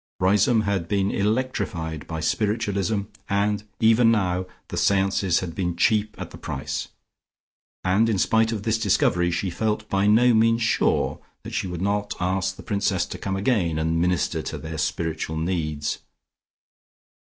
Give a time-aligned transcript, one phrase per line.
[0.19, 6.31] Riseholme had been electrified by spiritualism, and, even now, the seances had been cheap at
[6.31, 6.87] the price,
[7.83, 11.83] and in spite of this discovery, she felt by no means sure that she would
[11.83, 15.99] not ask the Princess to come again and minister to their spiritual needs.